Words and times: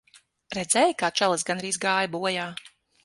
Redzēji, 0.57 0.95
kā 1.03 1.09
čalis 1.21 1.45
gandrīz 1.51 1.79
gāja 1.85 2.11
bojā. 2.17 2.49